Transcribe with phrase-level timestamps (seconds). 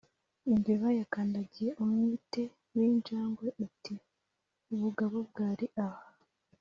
[0.51, 2.41] Imbeba yakandagiye umwite
[2.75, 3.95] w’injangwe iti:
[4.73, 6.05] ubugabo bwari aha!